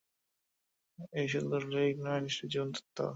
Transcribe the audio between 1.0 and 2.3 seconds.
এ শুধু লিরিক নয়, এ